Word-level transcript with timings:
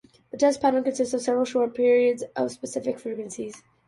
The 0.31 0.37
test 0.39 0.61
pattern 0.63 0.83
consists 0.83 1.13
of 1.13 1.21
several 1.21 1.45
short 1.45 1.75
periods 1.75 2.23
of 2.35 2.49
specific 2.51 2.97
frequencies. 2.97 3.61